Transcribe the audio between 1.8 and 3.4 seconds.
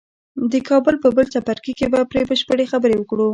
به پرې بشپړې خبرې وکړو.